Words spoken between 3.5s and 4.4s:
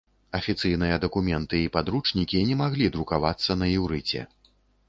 на іўрыце.